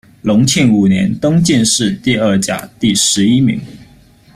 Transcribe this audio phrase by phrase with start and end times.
[0.23, 3.61] 隆庆五年，登进士第二甲第十一名。